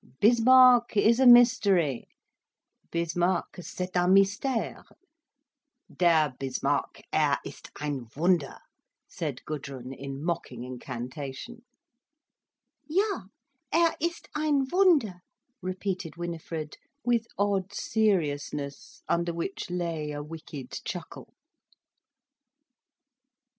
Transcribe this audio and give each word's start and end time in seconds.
"Bismarck, 0.19 0.97
is 0.97 1.19
a 1.19 1.27
mystery, 1.27 2.07
Bismarck, 2.89 3.57
c'est 3.61 3.95
un 3.95 4.11
mystère, 4.11 4.83
der 5.95 6.33
Bismarck, 6.39 7.03
er 7.13 7.37
ist 7.45 7.69
ein 7.79 8.07
Wunder," 8.15 8.57
said 9.07 9.45
Gudrun, 9.45 9.93
in 9.93 10.23
mocking 10.23 10.63
incantation. 10.63 11.63
"Ja, 12.87 13.25
er 13.71 13.93
ist 13.99 14.27
ein 14.33 14.65
Wunder," 14.71 15.21
repeated 15.61 16.15
Winifred, 16.17 16.77
with 17.05 17.27
odd 17.37 17.71
seriousness, 17.71 19.03
under 19.07 19.35
which 19.35 19.69
lay 19.69 20.09
a 20.13 20.23
wicked 20.23 20.71
chuckle. 20.83 21.31